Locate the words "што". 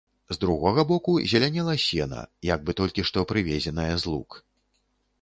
3.13-3.27